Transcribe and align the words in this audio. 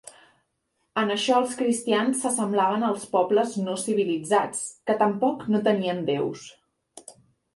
En 0.99 1.15
això 1.15 1.35
els 1.39 1.51
cristians 1.57 2.23
s'assemblaven 2.23 2.85
als 2.87 3.03
pobles 3.11 3.53
no 3.67 3.75
civilitzats, 3.81 4.63
que 4.89 4.95
tampoc 5.03 5.47
no 5.57 5.61
tenien 5.69 6.01
déus. 6.09 6.49